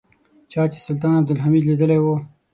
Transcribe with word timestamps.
چا 0.51 0.61
چې 0.73 0.79
سلطان 0.85 1.13
عبدالحمید 1.19 1.63
لیدلی 1.69 1.99
و. 2.01 2.05